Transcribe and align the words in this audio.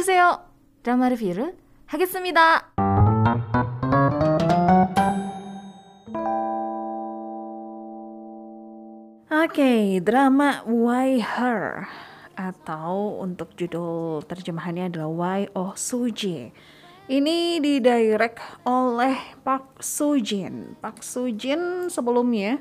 오세요. 0.00 0.40
드라마 0.82 1.08
리뷰를 1.10 1.54
하겠습니다. 1.86 2.72
Oke, 9.28 10.00
drama 10.00 10.64
Why 10.64 11.20
Her 11.20 11.84
atau 12.34 13.20
untuk 13.20 13.52
judul 13.54 14.24
terjemahannya 14.24 14.88
adalah 14.88 15.12
Why 15.12 15.40
Oh 15.52 15.76
Sujin. 15.76 16.56
Ini 17.06 17.60
didirect 17.60 18.40
oleh 18.64 19.36
Park 19.44 19.84
Sujin. 19.84 20.74
Park 20.80 21.04
Sujin 21.04 21.92
sebelumnya 21.92 22.58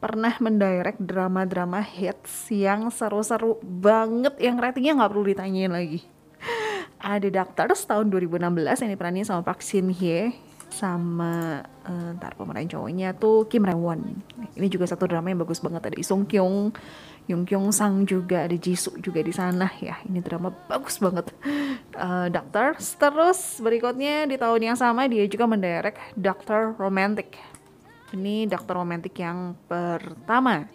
pernah 0.00 0.32
mendirect 0.40 0.98
drama-drama 1.04 1.84
hits 1.84 2.48
yang 2.48 2.88
seru-seru 2.88 3.60
banget 3.62 4.40
yang 4.40 4.56
ratingnya 4.56 4.98
nggak 4.98 5.10
perlu 5.12 5.24
ditanyain 5.28 5.70
lagi. 5.70 6.13
Ada 7.05 7.29
Doctors 7.29 7.85
tahun 7.85 8.09
2016 8.09 8.81
yang 8.81 8.91
diperanin 8.97 9.21
sama 9.21 9.45
Park 9.45 9.61
Shin 9.61 9.93
Hye 9.93 10.33
sama 10.73 11.61
uh, 11.85 12.17
ntar 12.17 12.33
pemeran 12.33 12.65
cowoknya 12.65 13.13
tuh 13.13 13.45
Kim 13.45 13.61
Rae 13.61 13.77
Won. 13.77 14.25
Ini 14.57 14.67
juga 14.73 14.89
satu 14.89 15.05
drama 15.05 15.29
yang 15.29 15.37
bagus 15.37 15.61
banget 15.61 15.85
ada 15.85 15.97
Sung 16.01 16.25
Kyung, 16.25 16.73
Yung 17.25 17.41
Kyung 17.45 17.73
Sang 17.73 18.05
juga 18.05 18.45
ada 18.45 18.53
Jisoo 18.53 19.01
juga 19.01 19.21
di 19.21 19.33
sana 19.33 19.69
ya. 19.81 19.97
Ini 20.05 20.21
drama 20.21 20.53
bagus 20.69 21.01
banget. 21.01 21.33
Uh, 21.95 22.27
Doctor 22.27 22.77
terus 22.77 23.61
berikutnya 23.63 24.25
di 24.25 24.35
tahun 24.35 24.73
yang 24.73 24.77
sama 24.77 25.05
dia 25.05 25.25
juga 25.25 25.45
mendirect 25.49 26.17
Doctor 26.17 26.73
Romantic. 26.77 27.37
Ini 28.13 28.45
Doctor 28.45 28.77
Romantic 28.81 29.13
yang 29.17 29.57
pertama 29.65 30.69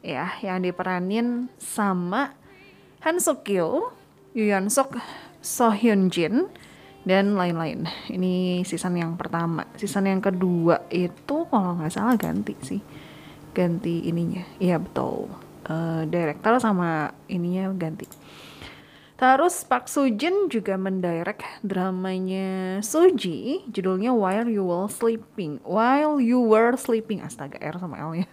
ya 0.00 0.32
yang 0.40 0.64
diperanin 0.64 1.52
sama 1.56 2.32
Han 3.04 3.16
Suk 3.16 3.48
Kyo, 3.48 3.92
Yoo 4.36 4.68
Sok, 4.68 5.00
So 5.40 5.72
Hyun 5.72 6.12
Jin, 6.12 6.48
dan 7.04 7.36
lain-lain. 7.36 7.88
Ini 8.12 8.64
season 8.68 8.96
yang 9.00 9.16
pertama. 9.16 9.64
Season 9.76 10.04
yang 10.04 10.20
kedua 10.20 10.84
itu 10.92 11.48
kalau 11.48 11.76
nggak 11.80 11.92
salah 11.92 12.16
ganti 12.20 12.54
sih, 12.60 12.80
ganti 13.56 14.04
ininya. 14.08 14.44
Iya 14.60 14.76
betul. 14.80 15.32
Uh, 15.70 16.02
director 16.08 16.58
sama 16.58 17.14
ininya 17.30 17.70
ganti. 17.76 18.04
Terus 19.20 19.68
Park 19.68 19.84
Sujin 19.92 20.48
juga 20.48 20.80
mendirect 20.80 21.44
dramanya 21.60 22.80
Suji, 22.80 23.68
judulnya 23.68 24.16
While 24.16 24.48
You 24.48 24.64
Were 24.64 24.88
Sleeping. 24.88 25.60
While 25.60 26.24
You 26.24 26.40
Were 26.40 26.72
Sleeping, 26.80 27.20
astaga 27.20 27.60
R 27.60 27.76
sama 27.76 28.00
L 28.00 28.16
nya. 28.16 28.24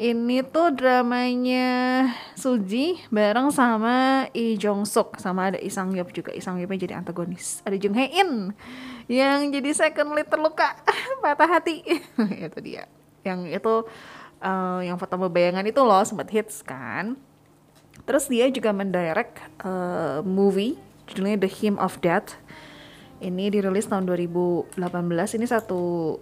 Ini 0.00 0.40
tuh 0.48 0.72
dramanya 0.72 2.08
Suji 2.32 3.04
bareng 3.12 3.52
sama 3.52 4.24
Lee 4.32 4.56
Jong 4.56 4.88
Suk 4.88 5.20
sama 5.20 5.52
ada 5.52 5.60
Isang 5.60 5.92
Yop 5.92 6.16
juga. 6.16 6.32
Isang 6.32 6.56
Yopnya 6.56 6.88
jadi 6.88 6.96
antagonis. 6.96 7.60
Ada 7.68 7.76
Jung 7.76 7.92
Hae 7.92 8.08
In 8.16 8.56
yang 9.12 9.52
jadi 9.52 9.76
second 9.76 10.16
lead 10.16 10.32
terluka 10.32 10.72
patah 11.20 11.44
hati. 11.44 11.84
itu 12.48 12.58
dia. 12.64 12.88
Yang 13.28 13.60
itu 13.60 13.74
uh, 14.40 14.80
yang 14.80 14.96
foto 14.96 15.20
bayangan 15.20 15.68
itu 15.68 15.84
loh 15.84 16.00
sempat 16.00 16.32
hits 16.32 16.64
kan. 16.64 17.20
Terus 18.08 18.24
dia 18.32 18.48
juga 18.48 18.72
mendirect 18.72 19.36
uh, 19.60 20.24
movie 20.24 20.80
judulnya 21.12 21.44
The 21.44 21.50
Hymn 21.52 21.76
of 21.76 22.00
Death. 22.00 22.40
Ini 23.20 23.52
dirilis 23.52 23.84
tahun 23.84 24.08
2018. 24.08 24.80
Ini 25.36 25.44
satu 25.44 26.16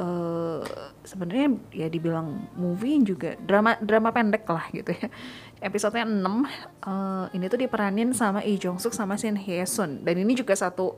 uh, 0.00 0.64
sebenarnya 1.04 1.60
ya 1.70 1.86
dibilang 1.92 2.48
movie 2.56 3.04
juga 3.04 3.36
drama 3.36 3.76
drama 3.84 4.08
pendek 4.10 4.48
lah 4.48 4.64
gitu 4.72 4.96
ya. 4.96 5.12
Episodenya 5.60 6.08
6 6.08 6.24
uh, 6.24 7.28
ini 7.36 7.44
tuh 7.52 7.60
diperanin 7.60 8.16
sama 8.16 8.40
Lee 8.40 8.56
Jong 8.56 8.80
Suk 8.80 8.96
sama 8.96 9.20
Shin 9.20 9.36
Hye 9.36 9.68
Sun 9.68 10.00
dan 10.00 10.16
ini 10.16 10.32
juga 10.32 10.56
satu 10.56 10.96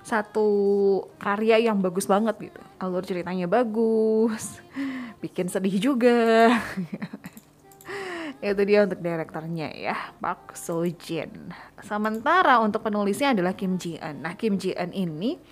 satu 0.00 0.48
karya 1.20 1.60
yang 1.68 1.84
bagus 1.84 2.08
banget 2.08 2.48
gitu. 2.48 2.60
Alur 2.80 3.04
ceritanya 3.04 3.44
bagus 3.44 4.56
bikin 5.20 5.52
sedih 5.52 5.76
juga. 5.76 6.48
Itu 8.38 8.62
dia 8.62 8.86
untuk 8.86 9.02
direkturnya 9.02 9.74
ya 9.74 10.14
Park 10.22 10.54
Seo 10.54 10.86
Jin 10.86 11.50
sementara 11.82 12.62
untuk 12.62 12.86
penulisnya 12.86 13.34
adalah 13.34 13.50
Kim 13.54 13.74
Ji 13.82 13.98
Eun 13.98 14.22
nah 14.22 14.38
Kim 14.38 14.62
Ji 14.62 14.78
Eun 14.78 14.94
ini 14.94 15.42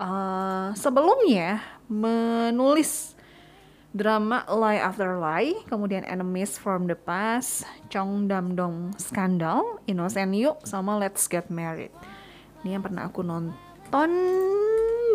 uh, 0.00 0.72
sebelumnya 0.72 1.60
menulis 1.86 3.14
drama 3.92 4.46
Lie 4.48 4.80
After 4.80 5.20
Lie, 5.20 5.66
kemudian 5.68 6.06
Enemies 6.08 6.56
from 6.56 6.88
the 6.88 6.96
Past, 6.96 7.68
Chong 7.92 8.26
Dam 8.30 8.56
Dong 8.56 8.96
Scandal, 8.96 9.82
Innocent 9.84 10.32
You, 10.32 10.56
sama 10.64 10.96
Let's 10.96 11.28
Get 11.28 11.52
Married. 11.52 11.92
Ini 12.64 12.78
yang 12.78 12.82
pernah 12.82 13.10
aku 13.10 13.20
nonton 13.20 14.10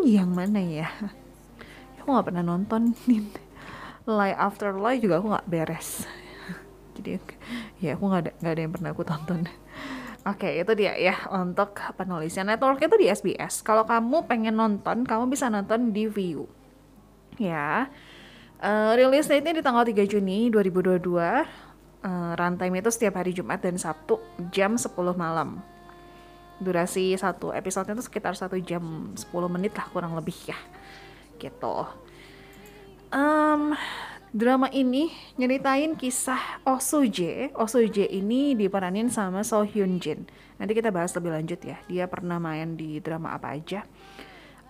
yang 0.05 0.29
mana 0.29 0.61
ya? 0.61 0.89
Aku 2.03 2.13
nggak 2.13 2.27
pernah 2.29 2.43
nonton 2.45 2.93
Lie 4.05 4.37
After 4.37 4.75
Lie 4.77 5.01
juga 5.01 5.17
aku 5.23 5.27
nggak 5.33 5.47
beres. 5.49 6.05
Jadi 6.99 7.17
ya 7.81 7.97
aku 7.97 8.03
nggak 8.05 8.21
ada 8.21 8.31
nggak 8.43 8.53
ada 8.53 8.61
yang 8.61 8.73
pernah 8.75 8.89
aku 8.93 9.03
tonton. 9.07 9.41
Oke, 10.25 10.57
itu 10.57 10.73
dia 10.73 10.97
ya 10.97 11.29
untuk 11.29 11.77
penulisnya. 11.93 12.41
Network 12.41 12.81
itu 12.81 12.97
di 12.97 13.13
SBS. 13.13 13.61
Kalau 13.61 13.85
kamu 13.85 14.25
pengen 14.25 14.57
nonton, 14.57 15.05
kamu 15.05 15.29
bisa 15.29 15.53
nonton 15.53 15.93
di 15.93 16.09
View. 16.09 16.49
Ya. 17.37 17.93
Uh, 18.57 18.97
rilis 18.97 19.29
date-nya 19.29 19.61
di 19.61 19.61
tanggal 19.61 19.85
3 19.85 19.93
Juni 20.09 20.49
2022. 20.49 20.97
Uh, 22.01 22.33
runtime 22.33 22.81
itu 22.81 22.89
setiap 22.89 23.21
hari 23.21 23.37
Jumat 23.37 23.61
dan 23.61 23.77
Sabtu 23.77 24.17
jam 24.49 24.81
10 24.81 24.89
malam. 25.13 25.61
Durasi 26.57 27.13
satu 27.21 27.53
episode 27.53 27.85
itu 27.93 28.01
sekitar 28.01 28.33
satu 28.33 28.57
jam 28.57 29.13
10 29.13 29.29
menit 29.45 29.77
lah 29.77 29.85
kurang 29.93 30.17
lebih 30.17 30.33
ya. 30.49 30.57
Gitu. 31.37 31.77
Um, 33.13 33.77
Drama 34.35 34.67
ini 34.67 35.15
nyeritain 35.39 35.95
kisah 35.95 36.59
Oh 36.67 36.75
Soo-jae. 36.75 37.55
Oh 37.55 37.71
Soo-jae 37.71 38.11
ini 38.11 38.51
diperanin 38.51 39.07
sama 39.07 39.47
So 39.47 39.63
Hyun 39.63 40.03
Jin. 40.03 40.27
Nanti 40.59 40.75
kita 40.75 40.91
bahas 40.91 41.15
lebih 41.15 41.31
lanjut 41.31 41.55
ya. 41.63 41.79
Dia 41.87 42.11
pernah 42.11 42.35
main 42.35 42.75
di 42.75 42.99
drama 42.99 43.31
apa 43.31 43.55
aja. 43.55 43.87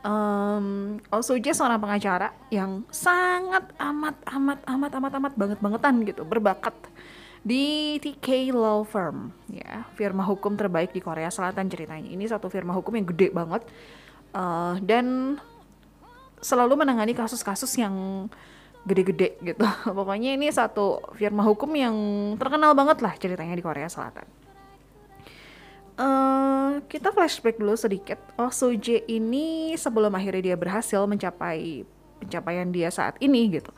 Um, 0.05 1.01
Oh 1.09 1.25
Soo-jae 1.25 1.57
seorang 1.57 1.81
pengacara 1.81 2.29
yang 2.53 2.85
sangat 2.93 3.65
amat 3.81 4.21
amat 4.37 4.59
amat 4.69 4.91
amat 5.01 5.13
amat 5.17 5.33
banget 5.33 5.57
bangetan 5.57 5.95
gitu, 6.05 6.21
berbakat 6.21 6.77
di 7.41 7.97
TK 8.05 8.53
Law 8.53 8.85
Firm 8.85 9.33
ya, 9.49 9.85
firma 9.97 10.21
hukum 10.21 10.53
terbaik 10.53 10.93
di 10.93 11.01
Korea 11.01 11.33
Selatan 11.33 11.65
ceritanya. 11.73 12.05
Ini 12.05 12.25
satu 12.29 12.53
firma 12.53 12.69
hukum 12.77 12.93
yang 12.93 13.09
gede 13.09 13.33
banget 13.33 13.65
uh, 14.37 14.77
dan 14.77 15.37
selalu 16.37 16.85
menangani 16.85 17.17
kasus-kasus 17.17 17.73
yang 17.81 18.29
gede-gede 18.85 19.35
gitu. 19.41 19.65
Pokoknya 19.97 20.37
ini 20.37 20.47
satu 20.53 21.01
firma 21.17 21.41
hukum 21.41 21.73
yang 21.73 21.95
terkenal 22.37 22.77
banget 22.77 23.01
lah 23.01 23.13
ceritanya 23.17 23.57
di 23.57 23.65
Korea 23.65 23.89
Selatan. 23.89 24.25
Uh, 25.95 26.83
kita 26.91 27.09
flashback 27.09 27.57
dulu 27.57 27.73
sedikit. 27.73 28.19
Oh 28.37 28.51
Soje 28.53 29.03
ini 29.09 29.73
sebelum 29.79 30.11
akhirnya 30.13 30.53
dia 30.53 30.57
berhasil 30.59 31.01
mencapai 31.07 31.87
pencapaian 32.21 32.67
dia 32.69 32.93
saat 32.93 33.17
ini 33.19 33.57
gitu. 33.57 33.71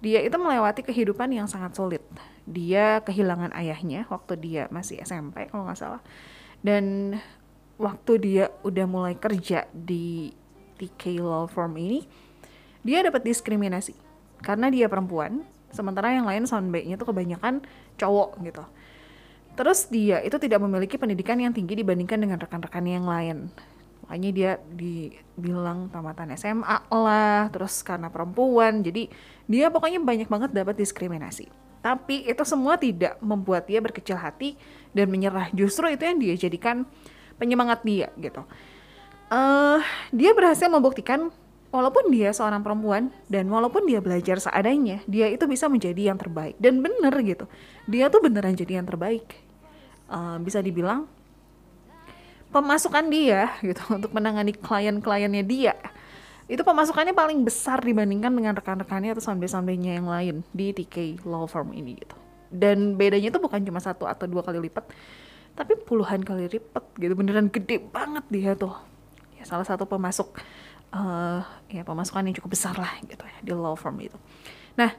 Dia 0.00 0.24
itu 0.24 0.34
melewati 0.36 0.82
kehidupan 0.84 1.30
yang 1.30 1.46
sangat 1.46 1.76
sulit. 1.76 2.02
Dia 2.44 3.04
kehilangan 3.06 3.54
ayahnya 3.54 4.08
waktu 4.10 4.34
dia 4.40 4.62
masih 4.74 4.98
SMP 5.04 5.46
kalau 5.46 5.68
nggak 5.68 5.78
salah. 5.78 6.02
Dan 6.60 7.16
waktu 7.78 8.12
dia 8.18 8.44
udah 8.66 8.86
mulai 8.90 9.14
kerja 9.14 9.64
di 9.70 10.34
TK 10.80 11.22
Law 11.22 11.46
Firm 11.46 11.76
ini, 11.78 12.02
dia 12.82 13.04
dapat 13.04 13.22
diskriminasi 13.22 14.09
karena 14.40 14.72
dia 14.72 14.88
perempuan 14.88 15.44
sementara 15.70 16.10
yang 16.10 16.26
lain 16.26 16.44
soundbite-nya 16.44 16.98
tuh 16.98 17.14
kebanyakan 17.14 17.62
cowok 17.96 18.42
gitu. 18.42 18.64
Terus 19.54 19.86
dia 19.92 20.22
itu 20.22 20.36
tidak 20.40 20.62
memiliki 20.62 20.96
pendidikan 20.96 21.38
yang 21.38 21.52
tinggi 21.54 21.78
dibandingkan 21.78 22.18
dengan 22.18 22.38
rekan-rekan 22.40 22.84
yang 22.86 23.06
lain. 23.06 23.52
Makanya 24.06 24.30
dia 24.34 24.52
dibilang 24.74 25.86
tamatan 25.92 26.34
SMA 26.34 26.90
lah 26.90 27.46
terus 27.54 27.84
karena 27.86 28.10
perempuan. 28.10 28.82
Jadi 28.82 29.06
dia 29.46 29.70
pokoknya 29.70 30.02
banyak 30.02 30.26
banget 30.26 30.50
dapat 30.50 30.74
diskriminasi. 30.80 31.46
Tapi 31.80 32.28
itu 32.28 32.42
semua 32.44 32.76
tidak 32.76 33.16
membuat 33.24 33.64
dia 33.70 33.80
berkecil 33.80 34.18
hati 34.18 34.58
dan 34.92 35.08
menyerah. 35.08 35.48
Justru 35.54 35.88
itu 35.88 36.02
yang 36.04 36.18
dia 36.20 36.34
jadikan 36.36 36.84
penyemangat 37.40 37.80
dia 37.86 38.12
gitu. 38.20 38.44
Uh, 39.30 39.78
dia 40.10 40.34
berhasil 40.34 40.66
membuktikan 40.66 41.30
walaupun 41.70 42.10
dia 42.10 42.34
seorang 42.34 42.62
perempuan 42.62 43.14
dan 43.30 43.46
walaupun 43.46 43.86
dia 43.86 44.02
belajar 44.02 44.38
seadanya, 44.42 45.02
dia 45.06 45.30
itu 45.30 45.46
bisa 45.46 45.66
menjadi 45.70 46.12
yang 46.12 46.18
terbaik. 46.18 46.58
Dan 46.58 46.82
bener 46.82 47.14
gitu, 47.22 47.46
dia 47.86 48.10
tuh 48.10 48.22
beneran 48.22 48.54
jadi 48.54 48.82
yang 48.82 48.86
terbaik. 48.86 49.26
Uh, 50.10 50.42
bisa 50.42 50.58
dibilang 50.58 51.06
pemasukan 52.50 53.06
dia 53.14 53.54
gitu 53.62 53.78
untuk 53.96 54.10
menangani 54.10 54.50
klien-kliennya 54.50 55.46
dia 55.46 55.78
itu 56.50 56.66
pemasukannya 56.66 57.14
paling 57.14 57.46
besar 57.46 57.78
dibandingkan 57.78 58.34
dengan 58.34 58.58
rekan-rekannya 58.58 59.14
atau 59.14 59.22
sambil-sambilnya 59.22 60.02
yang 60.02 60.10
lain 60.10 60.42
di 60.50 60.74
TK 60.74 61.22
Law 61.22 61.46
Firm 61.46 61.70
ini 61.70 61.94
gitu. 61.94 62.18
Dan 62.50 62.98
bedanya 62.98 63.30
itu 63.30 63.38
bukan 63.38 63.62
cuma 63.62 63.78
satu 63.78 64.10
atau 64.10 64.26
dua 64.26 64.42
kali 64.42 64.58
lipat, 64.58 64.82
tapi 65.54 65.78
puluhan 65.78 66.26
kali 66.26 66.50
lipat 66.50 66.84
gitu 66.98 67.14
beneran 67.14 67.46
gede 67.54 67.78
banget 67.78 68.26
dia 68.26 68.58
tuh 68.58 68.74
ya 69.38 69.46
salah 69.46 69.62
satu 69.62 69.86
pemasok 69.86 70.42
uh, 70.94 71.42
ya 71.70 71.82
pemasukan 71.82 72.26
yang 72.26 72.36
cukup 72.36 72.54
besar 72.54 72.74
lah 72.76 72.94
gitu 73.02 73.22
ya 73.22 73.38
di 73.42 73.52
law 73.54 73.74
firm 73.74 73.98
itu 74.02 74.18
nah 74.74 74.94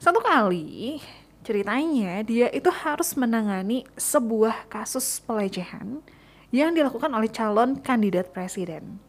satu 0.00 0.20
kali 0.20 1.00
ceritanya 1.44 2.24
dia 2.24 2.48
itu 2.52 2.68
harus 2.72 3.12
menangani 3.16 3.84
sebuah 3.96 4.68
kasus 4.72 5.20
pelecehan 5.24 6.00
yang 6.54 6.72
dilakukan 6.72 7.10
oleh 7.12 7.28
calon 7.28 7.76
kandidat 7.80 8.32
presiden 8.32 9.00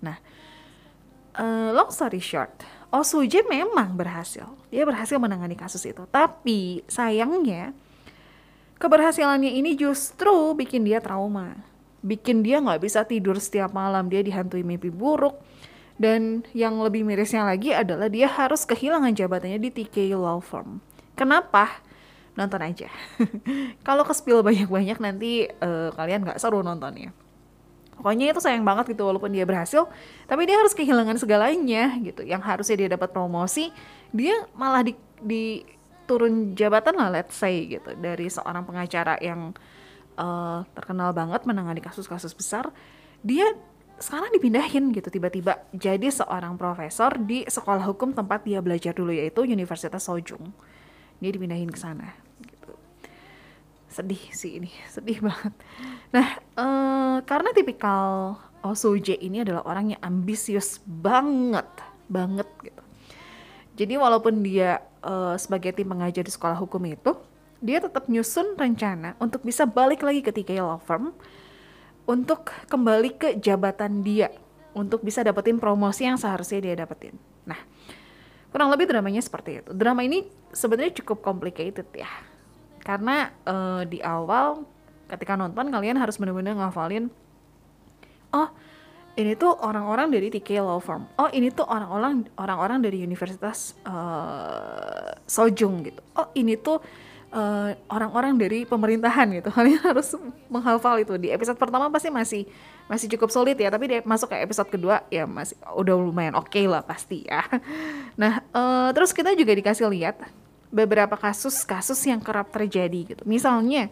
nah 0.00 0.16
uh, 1.36 1.70
long 1.74 1.92
story 1.92 2.20
short 2.20 2.78
Oh 2.88 3.04
memang 3.52 3.92
berhasil. 3.92 4.48
Dia 4.72 4.88
berhasil 4.88 5.20
menangani 5.20 5.52
kasus 5.52 5.84
itu. 5.84 6.08
Tapi 6.08 6.80
sayangnya 6.88 7.76
keberhasilannya 8.80 9.52
ini 9.60 9.76
justru 9.76 10.56
bikin 10.56 10.88
dia 10.88 10.96
trauma. 10.96 11.52
Bikin 12.00 12.40
dia 12.40 12.64
nggak 12.64 12.80
bisa 12.80 13.04
tidur 13.04 13.36
setiap 13.36 13.76
malam. 13.76 14.08
Dia 14.08 14.24
dihantui 14.24 14.64
mimpi 14.64 14.88
buruk. 14.88 15.36
Dan 15.98 16.46
yang 16.54 16.78
lebih 16.78 17.02
mirisnya 17.02 17.42
lagi 17.42 17.74
adalah 17.74 18.06
dia 18.06 18.30
harus 18.30 18.62
kehilangan 18.62 19.18
jabatannya 19.18 19.58
di 19.58 19.70
TK 19.74 20.14
Law 20.14 20.38
Firm. 20.38 20.78
Kenapa? 21.18 21.82
Nonton 22.38 22.62
aja. 22.62 22.86
Kalau 23.86 24.06
ke 24.06 24.14
spill 24.14 24.46
banyak-banyak 24.46 24.98
nanti 25.02 25.50
uh, 25.58 25.90
kalian 25.98 26.22
nggak 26.22 26.38
seru 26.38 26.62
nontonnya 26.62 27.10
pokoknya 27.98 28.30
itu 28.30 28.38
sayang 28.38 28.62
banget 28.62 28.94
gitu 28.94 29.02
walaupun 29.02 29.34
dia 29.34 29.42
berhasil 29.42 29.90
tapi 30.30 30.46
dia 30.46 30.54
harus 30.54 30.70
kehilangan 30.70 31.18
segalanya 31.18 31.98
gitu 31.98 32.22
yang 32.22 32.38
harusnya 32.38 32.78
dia 32.78 32.88
dapat 32.94 33.10
promosi 33.10 33.74
dia 34.14 34.46
malah 34.54 34.86
di, 34.86 34.94
di 35.18 35.66
turun 36.06 36.54
jabatan 36.54 36.94
lah 36.94 37.10
let's 37.10 37.34
say 37.34 37.66
gitu 37.66 37.98
dari 37.98 38.30
seorang 38.30 38.62
pengacara 38.62 39.18
yang 39.18 39.50
uh, 40.14 40.62
terkenal 40.78 41.10
banget 41.10 41.42
menangani 41.42 41.82
kasus-kasus 41.82 42.32
besar 42.38 42.70
dia 43.20 43.50
sekarang 43.98 44.30
dipindahin 44.34 44.94
gitu 44.94 45.10
tiba-tiba 45.10 45.62
jadi 45.74 46.08
seorang 46.10 46.54
profesor 46.54 47.14
di 47.18 47.42
sekolah 47.46 47.84
hukum 47.86 48.14
tempat 48.14 48.46
dia 48.46 48.62
belajar 48.62 48.94
dulu 48.94 49.10
yaitu 49.10 49.44
Universitas 49.44 50.06
Sojung. 50.06 50.54
Dia 51.18 51.30
dipindahin 51.34 51.70
ke 51.70 51.78
sana 51.78 52.28
sedih 53.98 54.22
sih 54.30 54.62
ini 54.62 54.70
sedih 54.94 55.18
banget. 55.24 55.54
Nah 56.14 56.28
uh, 56.54 57.16
karena 57.26 57.50
tipikal 57.50 58.38
Osoje 58.58 59.14
ini 59.18 59.42
adalah 59.42 59.62
orang 59.66 59.94
yang 59.94 60.00
ambisius 60.02 60.82
banget 60.82 61.66
banget 62.06 62.46
gitu. 62.62 62.82
Jadi 63.78 63.94
walaupun 63.94 64.42
dia 64.42 64.82
uh, 65.06 65.38
sebagai 65.38 65.70
tim 65.74 65.86
pengajar 65.86 66.26
di 66.26 66.32
sekolah 66.34 66.58
hukum 66.58 66.82
itu 66.90 67.14
dia 67.58 67.78
tetap 67.78 68.06
nyusun 68.06 68.54
rencana 68.54 69.14
untuk 69.18 69.42
bisa 69.46 69.66
balik 69.66 70.02
lagi 70.02 70.22
ke 70.22 70.30
TK 70.34 70.62
Law 70.62 70.82
Firm 70.82 71.14
untuk 72.08 72.48
kembali 72.72 73.10
ke 73.20 73.28
jabatan 73.36 74.00
dia 74.00 74.32
untuk 74.72 75.04
bisa 75.04 75.20
dapetin 75.20 75.60
promosi 75.60 76.08
yang 76.08 76.16
seharusnya 76.16 76.64
dia 76.64 76.74
dapetin. 76.80 77.12
Nah, 77.44 77.60
kurang 78.48 78.72
lebih 78.72 78.88
dramanya 78.88 79.20
seperti 79.20 79.60
itu. 79.60 79.70
Drama 79.76 80.00
ini 80.00 80.24
sebenarnya 80.56 81.04
cukup 81.04 81.20
complicated 81.20 81.84
ya 81.92 82.08
karena 82.88 83.28
uh, 83.44 83.84
di 83.84 84.00
awal 84.00 84.64
ketika 85.12 85.36
nonton 85.36 85.68
kalian 85.68 86.00
harus 86.00 86.16
benar-benar 86.16 86.56
ngafalin 86.56 87.12
oh 88.32 88.48
ini 89.18 89.36
tuh 89.36 89.52
orang-orang 89.60 90.08
dari 90.08 90.32
TK 90.32 90.64
Law 90.64 90.80
Firm 90.80 91.04
oh 91.20 91.28
ini 91.28 91.52
tuh 91.52 91.68
orang-orang 91.68 92.24
orang-orang 92.40 92.80
dari 92.80 93.04
Universitas 93.04 93.76
uh, 93.84 95.12
Sojung 95.28 95.84
gitu 95.84 96.00
oh 96.16 96.32
ini 96.32 96.56
tuh 96.56 96.80
eh, 97.32 97.70
orang-orang 97.88 98.36
dari 98.36 98.64
pemerintahan 98.64 99.28
gitu 99.38 99.48
kalian 99.56 99.80
harus 99.82 100.14
menghafal 100.48 101.00
itu 101.00 101.14
di 101.16 101.32
episode 101.32 101.56
pertama 101.60 101.88
pasti 101.88 102.08
masih 102.08 102.42
masih 102.88 103.06
cukup 103.16 103.28
sulit 103.32 103.56
ya 103.60 103.68
tapi 103.68 103.88
dia 103.88 104.00
masuk 104.04 104.32
ke 104.32 104.36
episode 104.40 104.68
kedua 104.72 105.04
ya 105.12 105.28
masih 105.28 105.56
udah 105.76 105.94
lumayan 105.96 106.34
oke 106.36 106.48
okay 106.48 106.64
lah 106.64 106.80
pasti 106.80 107.28
ya 107.28 107.44
nah 108.20 108.40
uh, 108.52 108.88
terus 108.96 109.12
kita 109.12 109.36
juga 109.36 109.52
dikasih 109.52 109.88
lihat 109.92 110.24
beberapa 110.68 111.16
kasus-kasus 111.16 111.98
yang 112.04 112.20
kerap 112.20 112.52
terjadi 112.52 113.16
gitu. 113.16 113.22
Misalnya 113.24 113.88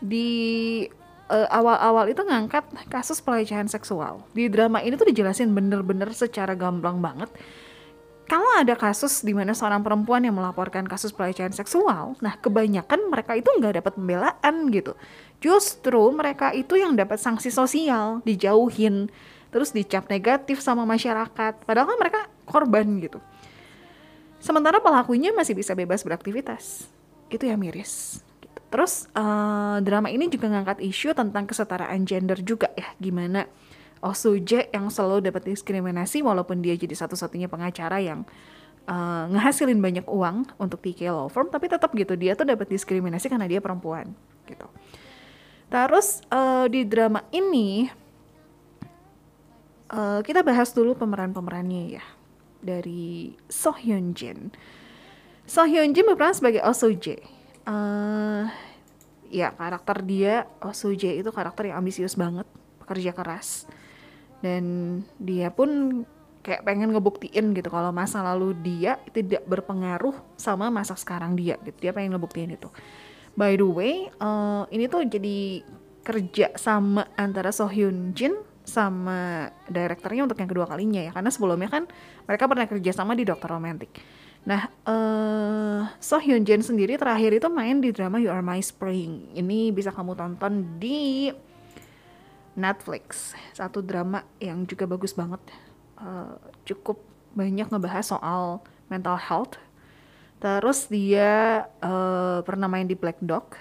di 0.00 0.84
uh, 1.28 1.48
awal-awal 1.52 2.10
itu 2.10 2.24
ngangkat 2.24 2.64
kasus 2.88 3.20
pelecehan 3.20 3.68
seksual. 3.68 4.24
Di 4.32 4.48
drama 4.48 4.80
ini 4.80 4.96
tuh 4.96 5.08
dijelasin 5.08 5.52
bener-bener 5.52 6.10
secara 6.16 6.56
gamblang 6.56 7.00
banget. 7.00 7.28
Kalau 8.24 8.48
ada 8.56 8.72
kasus 8.72 9.20
di 9.20 9.36
mana 9.36 9.52
seorang 9.52 9.84
perempuan 9.84 10.24
yang 10.24 10.32
melaporkan 10.40 10.88
kasus 10.88 11.12
pelecehan 11.12 11.52
seksual, 11.52 12.16
nah 12.24 12.40
kebanyakan 12.40 13.12
mereka 13.12 13.36
itu 13.36 13.52
nggak 13.52 13.84
dapat 13.84 13.92
pembelaan 14.00 14.54
gitu. 14.72 14.96
Justru 15.44 16.08
mereka 16.08 16.56
itu 16.56 16.80
yang 16.80 16.96
dapat 16.96 17.20
sanksi 17.20 17.52
sosial, 17.52 18.24
dijauhin, 18.24 19.12
terus 19.52 19.76
dicap 19.76 20.08
negatif 20.08 20.64
sama 20.64 20.88
masyarakat. 20.88 21.52
Padahal 21.68 21.86
kan 21.92 21.98
mereka 22.00 22.20
korban 22.48 22.86
gitu. 23.04 23.20
Sementara 24.40 24.80
pelakunya 24.80 25.28
masih 25.36 25.52
bisa 25.52 25.76
bebas 25.76 26.00
beraktivitas. 26.00 26.88
Itu 27.28 27.44
yang 27.44 27.60
miris. 27.60 28.24
Gitu. 28.40 28.60
Terus 28.72 29.04
uh, 29.12 29.84
drama 29.84 30.08
ini 30.08 30.32
juga 30.32 30.48
ngangkat 30.48 30.80
isu 30.80 31.12
tentang 31.12 31.44
kesetaraan 31.44 32.08
gender 32.08 32.40
juga 32.40 32.72
ya. 32.72 32.88
Gimana 32.96 33.44
Oh 34.04 34.12
Suje 34.12 34.68
yang 34.68 34.92
selalu 34.92 35.32
dapat 35.32 35.48
diskriminasi 35.48 36.20
walaupun 36.20 36.60
dia 36.60 36.76
jadi 36.76 36.92
satu-satunya 36.92 37.48
pengacara 37.48 38.04
yang 38.04 38.28
uh, 38.84 39.24
ngehasilin 39.32 39.80
banyak 39.80 40.04
uang 40.04 40.44
untuk 40.60 40.84
TK 40.84 41.08
Law 41.08 41.32
Firm 41.32 41.48
tapi 41.48 41.72
tetap 41.72 41.88
gitu 41.96 42.12
dia 42.12 42.36
tuh 42.36 42.44
dapat 42.44 42.68
diskriminasi 42.68 43.32
karena 43.32 43.48
dia 43.48 43.64
perempuan 43.64 44.12
gitu. 44.44 44.68
Terus 45.72 46.20
uh, 46.28 46.68
di 46.68 46.84
drama 46.84 47.24
ini 47.32 47.88
uh, 49.88 50.20
kita 50.20 50.44
bahas 50.44 50.76
dulu 50.76 50.92
pemeran-pemerannya 50.94 51.96
ya 51.96 52.04
dari 52.60 53.32
So 53.48 53.72
Hyun 53.72 54.12
Jin. 54.12 54.52
So 55.48 55.64
Hyun 55.64 55.96
Jin 55.96 56.08
berperan 56.08 56.36
sebagai 56.36 56.60
Oh 56.64 56.76
Soo 56.76 56.92
Jae. 56.92 57.20
Uh, 57.64 58.48
ya 59.32 59.52
karakter 59.56 60.04
dia 60.04 60.44
Oh 60.60 60.76
Soo 60.76 60.92
Jae 60.92 61.20
itu 61.20 61.32
karakter 61.32 61.72
yang 61.72 61.80
ambisius 61.80 62.16
banget, 62.16 62.48
pekerja 62.84 63.12
keras. 63.16 63.68
Dan 64.44 64.64
dia 65.16 65.48
pun 65.48 66.04
kayak 66.44 66.60
pengen 66.68 66.92
ngebuktiin 66.92 67.56
gitu 67.56 67.72
kalau 67.72 67.88
masa 67.88 68.20
lalu 68.20 68.52
dia 68.60 69.00
tidak 69.16 69.40
berpengaruh 69.48 70.12
sama 70.36 70.68
masa 70.68 70.92
sekarang 70.92 71.32
dia 71.32 71.56
gitu. 71.64 71.88
Dia 71.88 71.96
pengen 71.96 72.12
ngebuktiin 72.20 72.52
itu. 72.52 72.68
By 73.32 73.56
the 73.56 73.64
way, 73.66 74.12
uh, 74.20 74.68
ini 74.68 74.86
tuh 74.86 75.08
jadi 75.08 75.64
kerja 76.04 76.52
sama 76.60 77.08
antara 77.16 77.48
So 77.48 77.64
Hyun 77.66 78.12
Jin 78.12 78.36
sama 78.64 79.48
direkturnya 79.68 80.28
untuk 80.28 80.40
yang 80.40 80.48
kedua 80.48 80.68
kalinya 80.68 81.00
ya 81.00 81.12
karena 81.12 81.28
sebelumnya 81.32 81.68
kan 81.68 81.84
mereka 82.24 82.44
pernah 82.48 82.68
kerja 82.68 82.92
sama 82.92 83.16
di 83.16 83.24
Dokter 83.24 83.48
Romantic. 83.48 83.90
Nah, 84.44 84.68
uh, 84.84 85.88
So 85.96 86.20
Hyun 86.20 86.44
Jin 86.44 86.60
sendiri 86.60 87.00
terakhir 87.00 87.32
itu 87.32 87.48
main 87.48 87.80
di 87.80 87.88
drama 87.90 88.20
You 88.20 88.28
Are 88.28 88.44
My 88.44 88.60
Spring. 88.60 89.32
Ini 89.32 89.72
bisa 89.72 89.88
kamu 89.88 90.12
tonton 90.12 90.76
di 90.76 91.32
Netflix. 92.54 93.34
Satu 93.54 93.82
drama 93.82 94.22
yang 94.38 94.66
juga 94.66 94.86
bagus 94.86 95.14
banget. 95.14 95.40
Uh, 95.98 96.38
cukup 96.66 96.98
banyak 97.34 97.70
ngebahas 97.70 98.14
soal 98.14 98.62
mental 98.90 99.18
health. 99.18 99.58
Terus 100.38 100.90
dia 100.90 101.64
uh, 101.82 102.42
pernah 102.42 102.66
main 102.66 102.86
di 102.86 102.98
Black 102.98 103.18
Dog 103.22 103.54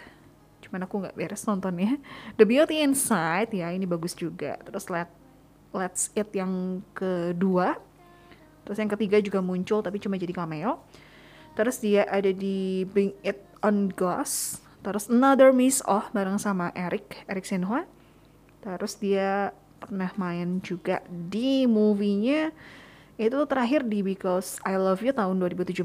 cuman 0.73 0.89
aku 0.89 1.05
nggak 1.05 1.13
beres 1.13 1.45
nontonnya 1.45 2.01
The 2.41 2.49
Beauty 2.49 2.81
Inside 2.81 3.53
ya 3.53 3.69
ini 3.69 3.85
bagus 3.85 4.17
juga 4.17 4.57
terus 4.65 4.89
Let 4.89 5.05
Let's 5.69 6.09
Eat 6.17 6.33
yang 6.33 6.81
kedua 6.97 7.77
terus 8.65 8.81
yang 8.81 8.89
ketiga 8.89 9.21
juga 9.21 9.37
muncul 9.37 9.85
tapi 9.85 10.01
cuma 10.01 10.17
jadi 10.17 10.33
cameo 10.33 10.81
terus 11.53 11.77
dia 11.77 12.09
ada 12.09 12.33
di 12.33 12.89
Bring 12.89 13.13
It 13.21 13.37
On 13.61 13.85
Glass 13.93 14.65
terus 14.81 15.13
Another 15.13 15.53
Miss 15.53 15.85
Oh 15.85 16.09
bareng 16.09 16.41
sama 16.41 16.73
Eric 16.73 17.21
Eric 17.29 17.45
Senhua 17.45 17.85
terus 18.63 18.95
dia 18.95 19.51
pernah 19.83 20.09
main 20.15 20.63
juga 20.63 21.03
di 21.11 21.67
movie-nya. 21.67 22.55
Itu 23.19 23.43
terakhir 23.45 23.85
di 23.85 24.01
Because 24.01 24.57
I 24.63 24.79
Love 24.79 25.03
You 25.03 25.13
tahun 25.13 25.37
2017 25.43 25.83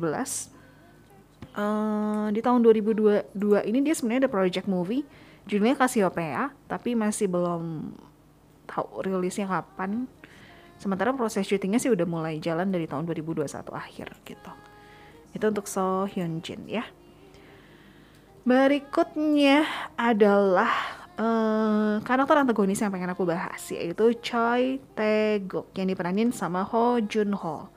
uh, 1.59 2.27
di 2.31 2.41
tahun 2.41 2.61
2022 2.63 3.35
ini 3.67 3.79
dia 3.83 3.95
sebenarnya 3.99 4.29
ada 4.29 4.33
project 4.33 4.67
movie. 4.71 5.03
Judulnya 5.49 5.75
Cassiopeia 5.81 6.53
tapi 6.69 6.93
masih 6.93 7.27
belum 7.27 7.93
tahu 8.69 9.03
rilisnya 9.03 9.49
kapan. 9.49 10.07
Sementara 10.79 11.11
proses 11.11 11.43
syutingnya 11.43 11.83
sih 11.83 11.91
udah 11.91 12.07
mulai 12.07 12.39
jalan 12.39 12.71
dari 12.71 12.87
tahun 12.87 13.09
2021 13.09 13.51
akhir 13.75 14.09
gitu. 14.23 14.53
Itu 15.35 15.45
untuk 15.51 15.67
So 15.67 16.07
Hyun 16.07 16.45
Jin 16.45 16.69
ya. 16.71 16.87
Berikutnya 18.47 19.67
adalah 19.99 20.71
uh, 21.19 22.01
karakter 22.07 22.41
antagonis 22.41 22.81
yang 22.81 22.95
pengen 22.95 23.11
aku 23.13 23.27
bahas 23.27 23.61
yaitu 23.75 24.15
Choi 24.23 24.79
Tae-guk 24.95 25.69
yang 25.75 25.91
diperanin 25.91 26.31
sama 26.31 26.65
Ho 26.65 27.03
Jun 27.03 27.35
Ho 27.35 27.69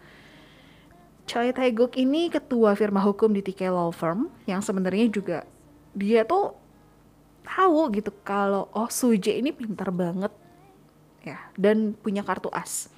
Choi 1.25 1.51
Tae-guk 1.51 1.97
ini 1.97 2.29
ketua 2.29 2.77
firma 2.77 3.01
hukum 3.01 3.33
di 3.33 3.41
TK 3.41 3.73
Law 3.73 3.89
Firm 3.91 4.29
yang 4.45 4.61
sebenarnya 4.61 5.09
juga 5.09 5.43
dia 5.91 6.23
tuh 6.23 6.55
tahu 7.43 7.91
gitu 7.97 8.11
kalau 8.23 8.69
oh 8.71 8.87
Suje 8.87 9.35
ini 9.35 9.51
pintar 9.51 9.91
banget 9.91 10.31
ya 11.21 11.37
dan 11.57 11.93
punya 11.93 12.25
kartu 12.25 12.49
as. 12.53 12.89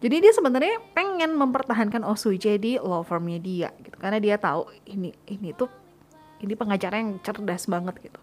Jadi 0.00 0.24
dia 0.24 0.32
sebenarnya 0.32 0.80
pengen 0.96 1.36
mempertahankan 1.36 2.00
Oh 2.08 2.16
Suje 2.16 2.56
di 2.56 2.80
law 2.80 3.04
firmnya 3.04 3.36
dia 3.36 3.68
gitu 3.84 3.96
karena 4.00 4.16
dia 4.16 4.40
tahu 4.40 4.72
ini 4.88 5.12
ini 5.28 5.52
tuh 5.52 5.68
ini 6.40 6.56
pengacara 6.56 6.96
yang 6.96 7.20
cerdas 7.20 7.68
banget 7.68 8.00
gitu. 8.00 8.20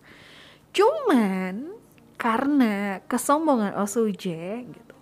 Cuman 0.74 1.77
karena 2.17 3.00
kesombongan 3.05 3.77
Oh 3.77 3.86
Suje 3.86 4.65
gitu. 4.65 4.95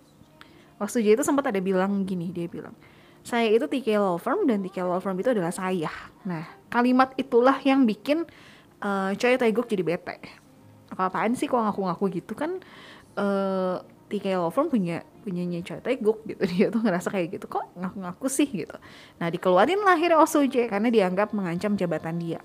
Oh 0.76 0.88
Suje 0.88 1.16
itu 1.16 1.24
sempat 1.24 1.48
ada 1.48 1.60
bilang 1.64 2.04
gini, 2.04 2.28
dia 2.28 2.44
bilang, 2.46 2.76
"Saya 3.24 3.48
itu 3.48 3.64
TK 3.64 3.96
Law 3.96 4.20
Firm 4.20 4.44
dan 4.44 4.60
TK 4.60 4.84
Law 4.84 5.00
Firm 5.00 5.16
itu 5.16 5.32
adalah 5.32 5.50
saya." 5.50 5.88
Nah, 6.28 6.44
kalimat 6.68 7.16
itulah 7.16 7.56
yang 7.64 7.88
bikin 7.88 8.28
uh, 8.84 9.10
Choi 9.16 9.40
Taeguk 9.40 9.64
jadi 9.64 9.80
bete. 9.80 10.20
Apa-apaan 10.92 11.32
sih 11.34 11.48
kok 11.48 11.56
ngaku-ngaku 11.56 12.20
gitu 12.20 12.36
kan? 12.36 12.60
Uh, 13.16 13.80
eh, 13.80 14.20
TK 14.20 14.38
Law 14.38 14.52
Firm 14.52 14.68
punya 14.68 15.00
punyanya 15.24 15.64
Choi 15.64 15.80
Taeguk 15.80 16.22
gitu. 16.28 16.44
Dia 16.52 16.68
tuh 16.68 16.84
ngerasa 16.84 17.08
kayak 17.08 17.40
gitu 17.40 17.46
kok 17.48 17.64
ngaku-ngaku 17.74 18.28
sih? 18.28 18.46
Gitu. 18.46 18.76
Nah 19.18 19.32
dikeluarin 19.32 19.80
lah 19.82 19.96
akhirnya 19.96 20.20
Oh 20.20 20.28
Soo-jae 20.28 20.68
karena 20.68 20.92
dianggap 20.92 21.32
mengancam 21.32 21.74
jabatan 21.74 22.20
dia. 22.20 22.40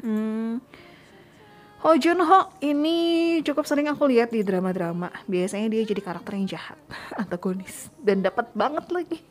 Hmm, 0.00 0.64
Ho 1.80 1.96
Jun 1.96 2.20
Ho 2.20 2.52
ini 2.60 3.40
cukup 3.40 3.64
sering 3.64 3.88
aku 3.88 4.04
lihat 4.04 4.28
di 4.28 4.44
drama-drama. 4.44 5.08
Biasanya 5.24 5.72
dia 5.72 5.80
jadi 5.88 6.04
karakter 6.04 6.36
yang 6.36 6.44
jahat, 6.44 6.76
antagonis, 7.20 7.88
dan 8.04 8.20
dapat 8.20 8.52
banget 8.52 8.84
lagi 8.92 9.24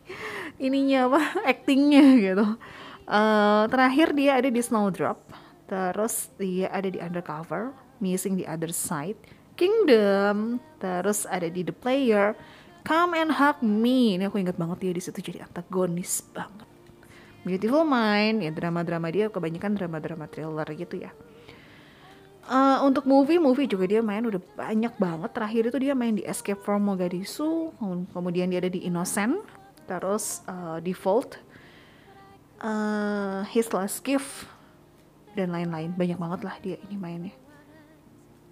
ininya 0.57 1.13
apa, 1.13 1.21
actingnya 1.53 2.05
gitu. 2.17 2.57
Uh, 3.05 3.69
terakhir 3.69 4.17
dia 4.17 4.41
ada 4.41 4.49
di 4.49 4.61
Snowdrop, 4.65 5.21
terus 5.69 6.33
dia 6.41 6.73
ada 6.73 6.89
di 6.89 6.97
Undercover, 6.97 7.69
Missing 8.01 8.41
the 8.41 8.49
Other 8.49 8.73
Side, 8.73 9.21
Kingdom, 9.53 10.57
terus 10.81 11.29
ada 11.29 11.45
di 11.53 11.61
The 11.61 11.73
Player, 11.73 12.33
Come 12.81 13.13
and 13.13 13.29
Hug 13.37 13.61
Me. 13.61 14.17
Ini 14.17 14.25
aku 14.25 14.41
ingat 14.41 14.57
banget 14.57 14.89
dia 14.89 14.93
di 14.97 15.01
situ 15.05 15.21
jadi 15.21 15.45
antagonis 15.45 16.25
banget. 16.33 16.65
Beautiful 17.45 17.85
Mind, 17.85 18.41
ya 18.41 18.49
drama-drama 18.49 19.13
dia 19.13 19.29
kebanyakan 19.29 19.77
drama-drama 19.77 20.25
thriller 20.25 20.65
gitu 20.73 21.05
ya. 21.05 21.13
Uh, 22.49 22.81
untuk 22.81 23.05
movie, 23.05 23.37
movie 23.37 23.69
juga 23.69 23.85
dia 23.85 24.01
main 24.01 24.25
udah 24.25 24.41
banyak 24.57 24.97
banget. 24.97 25.29
Terakhir 25.37 25.61
itu 25.69 25.77
dia 25.77 25.93
main 25.93 26.17
di 26.17 26.25
Escape 26.25 26.57
from 26.57 26.81
Mogadishu, 26.81 27.69
kemudian 28.09 28.49
dia 28.49 28.57
ada 28.57 28.73
di 28.73 28.89
Innocent, 28.89 29.37
terus 29.85 30.41
uh, 30.49 30.81
Default, 30.81 31.37
uh, 32.65 33.45
His 33.53 33.69
Last 33.69 34.01
Gift, 34.01 34.49
dan 35.37 35.53
lain-lain. 35.53 35.93
Banyak 35.93 36.17
banget 36.17 36.41
lah 36.41 36.57
dia 36.57 36.81
ini 36.89 36.97
mainnya 36.97 37.37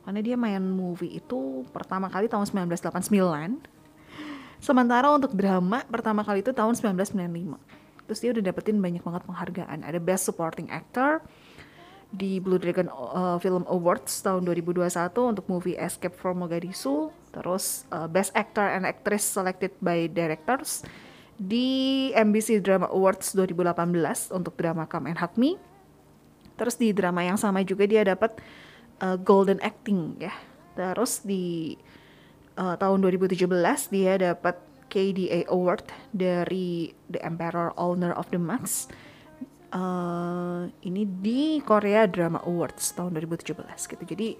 karena 0.07 0.23
dia 0.23 0.39
main 0.39 0.63
movie 0.63 1.19
itu 1.19 1.67
pertama 1.75 2.07
kali 2.07 2.31
tahun 2.31 2.47
1989 2.47 3.11
sementara 4.63 5.11
untuk 5.11 5.35
drama 5.35 5.83
pertama 5.91 6.23
kali 6.23 6.39
itu 6.39 6.55
tahun 6.55 6.79
1995 6.79 8.07
terus 8.07 8.19
dia 8.23 8.31
udah 8.31 8.43
dapetin 8.47 8.79
banyak 8.79 9.03
banget 9.03 9.27
penghargaan 9.27 9.83
ada 9.83 9.99
Best 9.99 10.31
Supporting 10.31 10.71
Actor 10.71 11.19
di 12.11 12.39
Blue 12.39 12.57
Dragon 12.57 12.87
uh, 12.89 13.35
Film 13.43 13.67
Awards 13.67 14.23
tahun 14.23 14.47
2021 14.47 14.87
untuk 15.15 15.45
movie 15.51 15.75
Escape 15.75 16.15
from 16.15 16.39
Mogadishu 16.39 17.11
terus 17.35 17.83
uh, 17.91 18.07
Best 18.07 18.31
Actor 18.33 18.63
and 18.63 18.87
Actress 18.87 19.27
selected 19.27 19.75
by 19.83 20.07
directors 20.07 20.87
di 21.37 22.09
MBC 22.15 22.63
Drama 22.63 22.89
Awards 22.89 23.35
2018 23.35 24.33
untuk 24.33 24.55
drama 24.55 24.87
Come 24.87 25.13
and 25.13 25.19
Hug 25.19 25.35
Me 25.35 25.59
terus 26.57 26.75
di 26.75 26.89
drama 26.91 27.21
yang 27.21 27.37
sama 27.37 27.61
juga 27.61 27.85
dia 27.85 28.01
dapat 28.01 28.39
uh, 29.01 29.15
Golden 29.21 29.61
Acting 29.61 30.17
ya. 30.21 30.33
Terus 30.77 31.25
di 31.25 31.77
uh, 32.57 32.75
tahun 32.77 33.01
2017 33.05 33.45
dia 33.93 34.13
dapat 34.17 34.57
KDA 34.87 35.49
Award 35.51 35.91
dari 36.15 36.93
The 37.11 37.21
Emperor 37.21 37.73
Owner 37.77 38.13
of 38.15 38.29
the 38.33 38.41
Max. 38.41 38.89
Uh, 39.67 40.71
ini 40.87 41.03
di 41.03 41.59
Korea 41.59 42.07
Drama 42.07 42.39
Awards 42.47 42.95
tahun 42.95 43.11
2017 43.19 43.67
gitu. 43.67 44.03
Jadi 44.07 44.39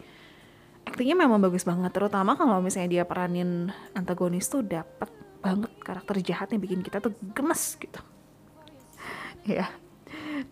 aktingnya 0.88 1.20
memang 1.20 1.44
bagus 1.44 1.68
banget 1.68 1.92
terutama 1.92 2.40
kalau 2.40 2.64
misalnya 2.64 3.00
dia 3.00 3.04
peranin 3.04 3.68
antagonis 3.92 4.48
tuh 4.48 4.64
dapat 4.64 5.12
banget 5.44 5.72
karakter 5.84 6.16
jahat 6.24 6.48
yang 6.56 6.64
bikin 6.64 6.80
kita 6.80 7.04
tuh 7.04 7.12
gemes 7.36 7.76
gitu. 7.76 8.00
ya. 9.48 9.68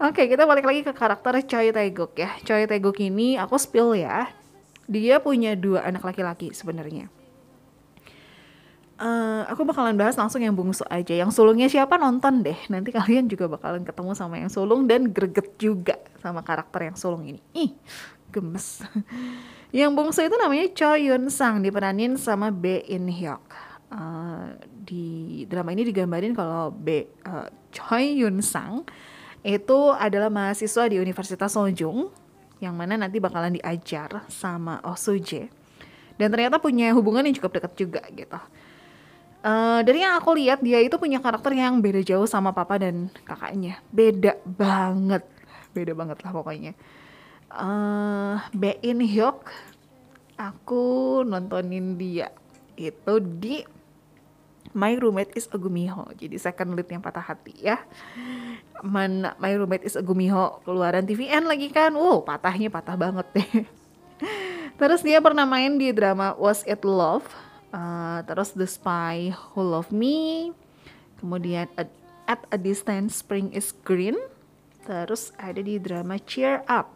Oke, 0.03 0.27
kita 0.27 0.43
balik 0.43 0.67
lagi 0.67 0.81
ke 0.83 0.91
karakter 0.91 1.39
Choi 1.47 1.71
Taeguk 1.71 2.19
ya. 2.19 2.35
Choi 2.43 2.67
Taeguk 2.67 2.99
ini 2.99 3.39
aku 3.39 3.55
spill 3.55 3.95
ya. 3.95 4.27
Dia 4.91 5.23
punya 5.23 5.55
dua 5.55 5.87
anak 5.87 6.03
laki-laki 6.03 6.51
sebenarnya. 6.51 7.07
Uh, 8.95 9.43
aku 9.51 9.67
bakalan 9.67 9.99
bahas 9.99 10.15
langsung 10.15 10.39
yang 10.39 10.55
bungsu 10.55 10.87
aja. 10.87 11.11
Yang 11.11 11.35
sulungnya 11.35 11.67
siapa 11.67 11.99
nonton 11.99 12.39
deh. 12.39 12.55
Nanti 12.71 12.93
kalian 12.97 13.27
juga 13.27 13.51
bakalan 13.51 13.83
ketemu 13.83 14.11
sama 14.15 14.39
yang 14.39 14.47
sulung 14.47 14.87
dan 14.87 15.11
greget 15.11 15.59
juga 15.59 15.99
sama 16.23 16.39
karakter 16.39 16.91
yang 16.91 16.97
sulung 16.97 17.27
ini. 17.27 17.43
Ih, 17.51 17.75
gemes. 18.31 18.83
yang 19.75 19.91
bungsu 19.91 20.23
itu 20.23 20.35
namanya 20.39 20.71
Choi 20.71 21.11
Yun 21.11 21.27
Sang 21.27 21.59
diperanin 21.59 22.15
sama 22.15 22.55
Bae 22.55 22.87
In 22.87 23.11
Hyuk. 23.11 23.43
Uh, 23.91 24.55
di 24.63 25.43
drama 25.45 25.75
ini 25.75 25.85
digambarin 25.85 26.33
kalau 26.33 26.73
B 26.73 27.05
uh, 27.27 27.51
Choi 27.75 28.15
Yun 28.23 28.39
Sang 28.39 28.87
itu 29.45 29.79
adalah 29.93 30.31
mahasiswa 30.33 30.89
di 30.89 30.97
Universitas 30.97 31.53
Sojung 31.53 32.09
yang 32.63 32.73
mana 32.73 32.97
nanti 32.97 33.21
bakalan 33.21 33.59
diajar 33.59 34.25
sama 34.31 34.81
Oh 34.81 34.97
Suje 34.97 35.51
dan 36.15 36.31
ternyata 36.31 36.57
punya 36.57 36.95
hubungan 36.95 37.27
yang 37.27 37.35
cukup 37.35 37.59
dekat 37.59 37.73
juga 37.75 38.01
gitu. 38.09 38.39
Uh, 39.45 39.85
dari 39.85 40.01
yang 40.01 40.17
aku 40.17 40.33
lihat 40.33 40.65
dia 40.65 40.81
itu 40.81 40.97
punya 40.97 41.21
karakter 41.21 41.53
yang 41.53 41.77
beda 41.77 42.01
jauh 42.01 42.25
sama 42.25 42.49
papa 42.49 42.81
dan 42.81 43.13
kakaknya, 43.29 43.77
beda 43.93 44.41
banget, 44.41 45.21
beda 45.69 45.93
banget 45.93 46.17
lah 46.25 46.33
pokoknya. 46.33 46.73
Uh, 47.53 48.41
In 48.81 49.05
Hyuk, 49.05 49.45
aku 50.33 51.21
nontonin 51.29 51.93
dia 51.93 52.33
itu 52.73 53.21
di 53.21 53.61
My 54.73 54.97
Roommate 54.97 55.37
is 55.37 55.47
a 55.53 55.61
Gumiho. 55.61 56.09
Jadi 56.17 56.41
second 56.41 56.73
lead 56.73 56.89
yang 56.89 57.05
patah 57.05 57.23
hati 57.23 57.53
ya. 57.61 57.79
Man, 58.81 59.29
My 59.37 59.53
Roommate 59.55 59.85
is 59.85 59.95
a 59.95 60.03
Gumiho 60.03 60.65
keluaran 60.65 61.05
TVN 61.05 61.45
lagi 61.45 61.69
kan. 61.69 61.93
Wow, 61.93 62.25
patahnya 62.25 62.67
patah 62.67 62.97
banget 62.99 63.29
deh. 63.31 63.49
terus 64.81 65.05
dia 65.05 65.21
pernah 65.23 65.45
main 65.47 65.77
di 65.77 65.93
drama 65.93 66.33
Was 66.35 66.65
It 66.65 66.81
Love. 66.81 67.44
Uh, 67.75 68.23
terus 68.23 68.55
The 68.55 68.63
Spy 68.63 69.35
Who 69.51 69.59
Loved 69.59 69.91
Me. 69.91 70.55
Kemudian 71.19 71.67
At 71.75 72.47
a 72.47 72.57
Distance 72.57 73.19
Spring 73.19 73.51
is 73.51 73.75
Green. 73.83 74.15
Terus 74.87 75.35
ada 75.35 75.59
di 75.59 75.75
drama 75.75 76.15
Cheer 76.15 76.63
Up 76.71 76.95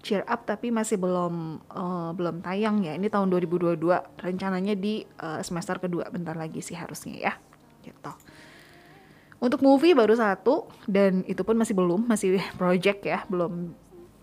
Cheer 0.00 0.24
Up 0.24 0.48
tapi 0.48 0.72
masih 0.72 0.96
belum 0.96 1.60
uh, 1.68 2.10
belum 2.16 2.40
tayang 2.40 2.80
ya. 2.84 2.96
Ini 2.96 3.12
tahun 3.12 3.28
2022. 3.32 3.76
Rencananya 4.20 4.74
di 4.76 5.04
uh, 5.20 5.44
semester 5.44 5.76
kedua 5.76 6.08
bentar 6.08 6.34
lagi 6.34 6.64
sih 6.64 6.74
harusnya 6.74 7.16
ya. 7.16 7.32
Gitu. 7.84 8.12
Untuk 9.40 9.64
movie 9.64 9.96
baru 9.96 10.12
satu 10.16 10.68
dan 10.84 11.24
itu 11.24 11.40
pun 11.40 11.56
masih 11.56 11.72
belum, 11.72 12.04
masih 12.04 12.44
project 12.60 13.08
ya, 13.08 13.24
belum 13.24 13.72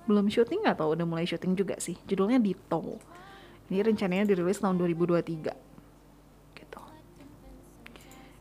belum 0.05 0.29
syuting 0.29 0.69
atau 0.69 0.93
udah 0.93 1.05
mulai 1.09 1.25
syuting 1.25 1.57
juga 1.57 1.77
sih. 1.81 1.97
Judulnya 2.05 2.37
Dito. 2.37 3.01
Ini 3.67 3.83
rencananya 3.83 4.25
dirilis 4.31 4.63
tahun 4.63 4.79
2023. 4.79 5.51
Gitu. 6.55 6.81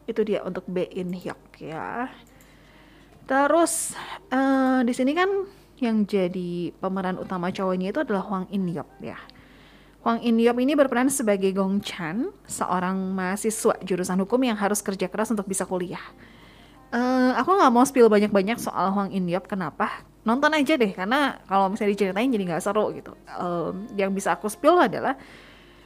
Itu 0.06 0.20
dia 0.22 0.46
untuk 0.46 0.64
B 0.70 0.86
In 0.94 1.10
Hyuk 1.10 1.58
ya. 1.58 2.10
Terus 3.26 3.98
uh, 4.30 4.86
di 4.86 4.94
sini 4.94 5.10
kan 5.10 5.26
yang 5.82 6.08
jadi 6.08 6.72
pemeran 6.80 7.20
utama 7.20 7.52
cowoknya 7.52 7.92
itu 7.92 8.00
adalah 8.00 8.24
Hwang 8.24 8.46
In 8.54 8.70
Yop 8.70 8.88
ya. 9.02 9.18
Hwang 10.06 10.22
In 10.22 10.38
Yop 10.38 10.56
ini 10.62 10.78
berperan 10.78 11.10
sebagai 11.10 11.50
Gong 11.50 11.82
Chan, 11.82 12.30
seorang 12.46 12.94
mahasiswa 13.12 13.74
jurusan 13.82 14.22
hukum 14.22 14.38
yang 14.46 14.54
harus 14.54 14.78
kerja 14.78 15.10
keras 15.10 15.34
untuk 15.34 15.50
bisa 15.50 15.66
kuliah. 15.66 16.02
Uh, 16.94 17.34
aku 17.34 17.50
nggak 17.58 17.72
mau 17.74 17.82
spill 17.82 18.06
banyak-banyak 18.06 18.62
soal 18.62 18.94
Hwang 18.94 19.10
In 19.10 19.26
Yop, 19.26 19.50
kenapa? 19.50 20.06
Nonton 20.26 20.50
aja 20.58 20.74
deh, 20.74 20.90
karena 20.90 21.38
kalau 21.46 21.70
misalnya 21.70 21.94
diceritain 21.94 22.26
jadi 22.26 22.44
nggak 22.50 22.64
seru 22.66 22.90
gitu. 22.90 23.14
Uh, 23.30 23.70
yang 23.94 24.10
bisa 24.10 24.34
aku 24.34 24.50
spill 24.50 24.74
adalah 24.82 25.14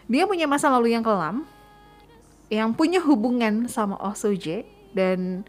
dia 0.09 0.25
punya 0.25 0.49
masa 0.49 0.73
lalu 0.73 0.97
yang 0.97 1.05
kelam, 1.05 1.45
yang 2.49 2.73
punya 2.73 3.05
hubungan 3.05 3.69
sama 3.69 4.01
Oh 4.01 4.17
Soo 4.17 4.33
dan 4.97 5.45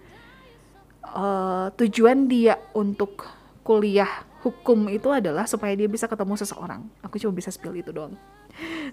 uh, 1.07 1.71
tujuan 1.79 2.27
dia 2.27 2.59
untuk 2.75 3.25
kuliah 3.63 4.27
hukum 4.43 4.89
itu 4.89 5.07
adalah 5.07 5.45
supaya 5.47 5.71
dia 5.73 5.87
bisa 5.87 6.05
ketemu 6.11 6.35
seseorang. 6.37 6.83
Aku 7.05 7.15
cuma 7.15 7.31
bisa 7.31 7.49
spill 7.49 7.79
itu 7.79 7.95
doang. 7.95 8.13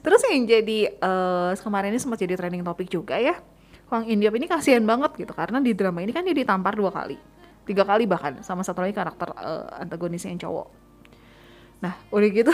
Terus 0.00 0.22
yang 0.30 0.46
jadi 0.46 0.94
uh, 1.02 1.52
kemarin 1.58 1.90
ini 1.90 2.00
sempat 2.00 2.22
jadi 2.22 2.38
trending 2.38 2.62
topik 2.62 2.86
juga 2.86 3.18
ya. 3.18 3.34
Hwang 3.88 4.04
Indiop 4.04 4.36
ini 4.36 4.44
kasihan 4.44 4.84
banget 4.84 5.16
gitu 5.16 5.32
karena 5.32 5.64
di 5.64 5.72
drama 5.72 6.04
ini 6.04 6.12
kan 6.12 6.20
dia 6.20 6.36
ditampar 6.36 6.76
dua 6.76 6.92
kali, 6.92 7.16
tiga 7.68 7.84
kali 7.84 8.08
bahkan 8.08 8.40
sama 8.40 8.64
satu 8.64 8.80
lagi 8.80 8.96
karakter 8.96 9.36
uh, 9.36 9.84
antagonis 9.84 10.24
yang 10.24 10.40
cowok. 10.40 10.88
Nah, 11.78 11.94
udah 12.10 12.28
gitu 12.34 12.50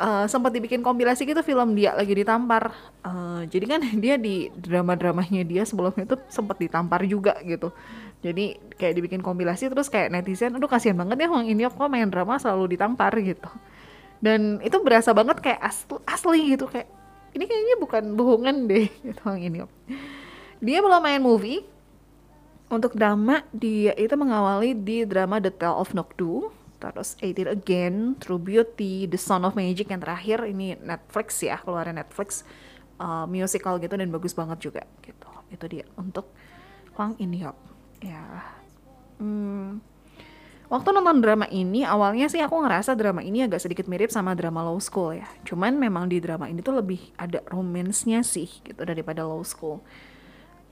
uh, 0.00 0.24
sempat 0.32 0.56
dibikin 0.56 0.80
kompilasi 0.80 1.28
gitu 1.28 1.44
film 1.44 1.76
dia 1.76 1.92
lagi 1.92 2.16
ditampar. 2.16 2.72
Uh, 3.04 3.44
jadi 3.52 3.76
kan 3.76 3.80
dia 4.04 4.16
di 4.16 4.48
drama-dramanya 4.56 5.44
dia 5.44 5.62
sebelumnya 5.68 6.08
itu 6.08 6.16
sempat 6.32 6.56
ditampar 6.56 7.04
juga 7.04 7.36
gitu. 7.44 7.68
Jadi 8.24 8.56
kayak 8.76 8.94
dibikin 8.96 9.20
kompilasi 9.20 9.68
terus 9.68 9.88
kayak 9.92 10.12
netizen, 10.12 10.56
aduh 10.56 10.68
kasihan 10.68 10.96
banget 10.96 11.24
ya 11.24 11.28
Wang 11.32 11.48
ini 11.48 11.64
kok 11.68 11.88
main 11.88 12.08
drama 12.08 12.36
selalu 12.40 12.76
ditampar 12.76 13.12
gitu. 13.20 13.48
Dan 14.20 14.60
itu 14.60 14.76
berasa 14.84 15.12
banget 15.16 15.40
kayak 15.40 15.60
asli, 15.60 15.96
asli 16.04 16.40
gitu 16.56 16.68
kayak 16.68 16.88
ini 17.32 17.44
kayaknya 17.48 17.76
bukan 17.80 18.04
bohongan 18.16 18.68
deh 18.68 18.88
gitu 19.08 19.20
Wang 19.28 19.40
ini. 19.44 19.64
Dia 20.64 20.80
belum 20.80 21.00
main 21.00 21.20
movie. 21.20 21.60
Untuk 22.70 22.94
drama 22.94 23.42
dia 23.50 23.90
itu 23.98 24.14
mengawali 24.14 24.78
di 24.78 25.02
drama 25.02 25.42
The 25.42 25.50
Tale 25.50 25.74
of 25.74 25.90
Nokdu 25.90 26.54
terus 26.80 27.18
Eight 27.20 27.36
It 27.36 27.50
Again, 27.50 28.16
True 28.22 28.40
Beauty, 28.40 29.04
The 29.10 29.18
Son 29.18 29.42
of 29.42 29.58
Magic 29.58 29.90
yang 29.90 29.98
terakhir. 29.98 30.46
Ini 30.46 30.78
Netflix 30.78 31.42
ya 31.42 31.58
keluaran 31.58 31.98
Netflix 31.98 32.46
uh, 33.02 33.26
musical 33.26 33.76
gitu 33.82 33.98
dan 33.98 34.08
bagus 34.14 34.32
banget 34.38 34.70
juga 34.70 34.86
gitu. 35.02 35.28
Itu 35.50 35.66
dia 35.66 35.84
untuk 35.98 36.30
Hwang 36.94 37.18
In 37.18 37.34
Hyuk 37.34 37.58
ya. 38.00 38.22
Hmm, 39.18 39.82
waktu 40.70 40.88
nonton 40.94 41.20
drama 41.20 41.50
ini 41.50 41.82
awalnya 41.82 42.30
sih 42.30 42.38
aku 42.38 42.54
ngerasa 42.54 42.94
drama 42.94 43.20
ini 43.20 43.44
agak 43.44 43.60
sedikit 43.66 43.90
mirip 43.90 44.14
sama 44.14 44.38
drama 44.38 44.62
Low 44.62 44.78
School 44.78 45.18
ya. 45.18 45.26
Cuman 45.42 45.74
memang 45.74 46.06
di 46.06 46.22
drama 46.22 46.46
ini 46.46 46.62
tuh 46.62 46.78
lebih 46.78 47.02
ada 47.18 47.42
romansnya 47.50 48.22
sih 48.22 48.46
gitu 48.62 48.80
daripada 48.86 49.26
Low 49.26 49.42
School 49.42 49.82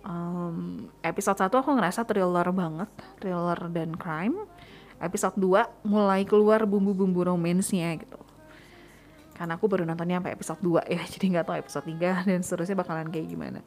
um, 0.05 0.87
episode 1.03 1.39
1 1.39 1.51
aku 1.51 1.71
ngerasa 1.75 2.05
thriller 2.07 2.49
banget 2.55 2.91
thriller 3.19 3.59
dan 3.73 3.95
crime. 3.97 4.37
Episode 4.99 5.39
2 5.39 5.87
mulai 5.87 6.27
keluar 6.27 6.67
bumbu-bumbu 6.67 7.23
romansnya 7.23 7.95
gitu. 8.03 8.19
Karena 9.39 9.55
aku 9.55 9.71
baru 9.71 9.87
nontonnya 9.87 10.19
sampai 10.19 10.35
episode 10.35 10.61
2 10.63 10.91
ya 10.91 11.03
jadi 11.15 11.25
nggak 11.39 11.47
tahu 11.47 11.57
episode 11.63 11.87
3 11.87 12.29
dan 12.29 12.41
seterusnya 12.43 12.77
bakalan 12.79 13.09
kayak 13.11 13.27
gimana. 13.31 13.61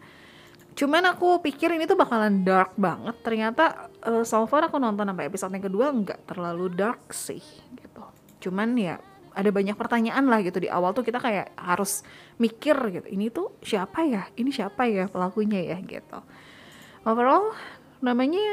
Cuman 0.72 1.04
aku 1.04 1.40
pikir 1.44 1.76
ini 1.76 1.84
tuh 1.88 2.00
bakalan 2.00 2.44
dark 2.44 2.76
banget. 2.80 3.16
Ternyata 3.24 3.92
uh, 4.08 4.24
so 4.24 4.44
far 4.48 4.68
aku 4.68 4.80
nonton 4.80 5.08
sampai 5.08 5.28
episode 5.28 5.52
yang 5.56 5.66
kedua 5.68 5.88
nggak 5.92 6.28
terlalu 6.28 6.72
dark 6.72 7.12
sih 7.16 7.44
gitu. 7.76 8.04
Cuman 8.44 8.76
ya 8.76 9.00
ada 9.32 9.50
banyak 9.50 9.76
pertanyaan 9.80 10.28
lah 10.28 10.40
gitu. 10.44 10.60
Di 10.60 10.70
awal 10.72 10.92
tuh 10.92 11.04
kita 11.08 11.20
kayak 11.20 11.56
harus 11.56 12.04
mikir 12.38 12.76
gitu 12.92 13.08
ini 13.12 13.32
tuh 13.32 13.56
siapa 13.64 14.04
ya? 14.04 14.28
Ini 14.36 14.50
siapa 14.52 14.88
ya 14.88 15.08
pelakunya 15.08 15.76
ya? 15.76 15.78
gitu. 15.82 16.20
Overall 17.08 17.56
namanya 18.04 18.46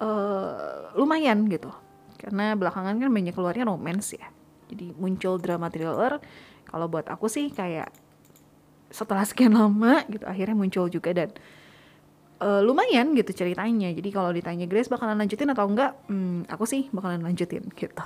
uh, 0.00 0.94
lumayan 0.96 1.46
gitu. 1.48 1.70
Karena 2.18 2.56
belakangan 2.56 2.96
kan 2.96 3.10
banyak 3.12 3.34
keluarnya 3.36 3.68
romance 3.68 4.16
ya. 4.16 4.26
Jadi 4.72 4.96
muncul 4.96 5.36
drama 5.36 5.68
thriller. 5.68 6.18
Kalau 6.64 6.86
buat 6.88 7.06
aku 7.06 7.28
sih 7.28 7.52
kayak 7.52 7.92
setelah 8.94 9.26
sekian 9.26 9.58
lama 9.58 10.06
gitu 10.06 10.22
akhirnya 10.22 10.54
muncul 10.54 10.86
juga 10.86 11.10
dan 11.10 11.34
uh, 12.44 12.60
lumayan 12.60 13.16
gitu 13.16 13.32
ceritanya. 13.32 13.88
Jadi 13.96 14.08
kalau 14.12 14.30
ditanya 14.30 14.68
Grace 14.68 14.92
bakalan 14.92 15.16
lanjutin 15.16 15.48
atau 15.48 15.64
enggak 15.64 15.96
hmm, 16.12 16.44
aku 16.52 16.68
sih 16.68 16.92
bakalan 16.92 17.24
lanjutin 17.24 17.64
gitu 17.72 18.04